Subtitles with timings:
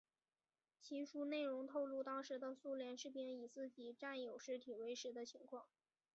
[0.81, 5.67] 其书内容透露当时的苏联士兵以自己战友尸体为食的情况。